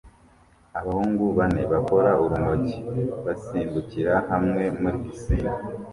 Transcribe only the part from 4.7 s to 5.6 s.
muri pisine